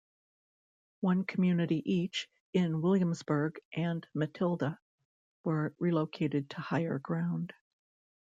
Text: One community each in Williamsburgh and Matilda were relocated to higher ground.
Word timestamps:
One 1.01 1.23
community 1.25 1.79
each 1.85 2.27
in 2.53 2.81
Williamsburgh 2.81 3.59
and 3.71 4.03
Matilda 4.15 4.79
were 5.43 5.75
relocated 5.77 6.49
to 6.49 6.59
higher 6.61 6.97
ground. 6.97 7.53